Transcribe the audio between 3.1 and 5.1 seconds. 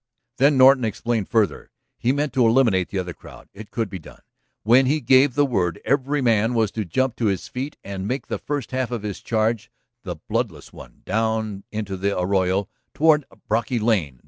crowd; it could be done. When he